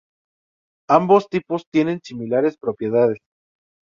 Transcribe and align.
Ambos 0.89 1.29
tipos 1.29 1.65
tienen 1.71 1.99
similares 2.01 2.57
propiedades. 2.59 3.19